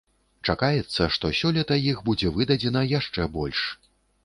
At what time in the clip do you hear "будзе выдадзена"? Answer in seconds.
2.09-2.85